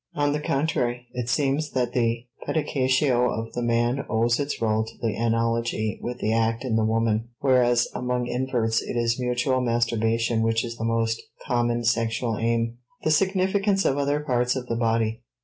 On 0.15 0.31
the 0.33 0.39
contrary, 0.41 1.05
it 1.13 1.29
seems 1.29 1.73
that 1.73 1.93
the 1.93 2.25
pedicatio 2.47 3.29
of 3.29 3.53
the 3.53 3.61
man 3.61 4.03
owes 4.09 4.39
its 4.39 4.57
rôle 4.59 4.83
to 4.87 4.97
the 4.99 5.13
analogy 5.15 5.99
with 6.01 6.17
the 6.17 6.33
act 6.33 6.63
in 6.65 6.75
the 6.75 6.83
woman, 6.83 7.29
whereas 7.41 7.87
among 7.93 8.25
inverts 8.25 8.81
it 8.81 8.97
is 8.97 9.19
mutual 9.19 9.61
masturbation 9.61 10.41
which 10.41 10.65
is 10.65 10.75
the 10.77 10.83
most 10.85 11.21
common 11.45 11.83
sexual 11.83 12.35
aim. 12.39 12.79
*The 13.03 13.11
Significance 13.11 13.85
of 13.85 13.99
Other 13.99 14.21
Parts 14.21 14.55
of 14.55 14.65
the 14.65 14.75
Body. 14.75 15.21